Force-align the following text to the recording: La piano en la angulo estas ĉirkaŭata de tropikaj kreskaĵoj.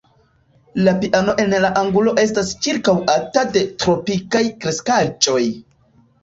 La 0.85 0.93
piano 1.01 1.35
en 1.43 1.53
la 1.65 1.69
angulo 1.81 2.13
estas 2.23 2.49
ĉirkaŭata 2.63 3.45
de 3.59 3.63
tropikaj 3.85 4.43
kreskaĵoj. 4.65 5.45